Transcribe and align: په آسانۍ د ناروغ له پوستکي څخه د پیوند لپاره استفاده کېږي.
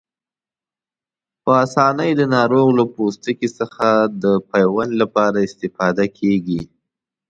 په 1.43 1.49
آسانۍ 1.63 2.11
د 2.15 2.21
ناروغ 2.35 2.67
له 2.79 2.83
پوستکي 2.93 3.49
څخه 3.59 3.87
د 4.23 4.25
پیوند 4.51 4.91
لپاره 5.01 5.37
استفاده 5.47 6.05
کېږي. 6.17 6.61